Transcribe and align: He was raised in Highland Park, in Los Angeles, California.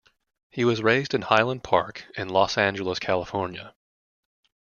He 0.49 0.65
was 0.65 0.81
raised 0.81 1.13
in 1.13 1.21
Highland 1.21 1.63
Park, 1.63 2.07
in 2.17 2.27
Los 2.27 2.57
Angeles, 2.57 2.97
California. 2.97 3.75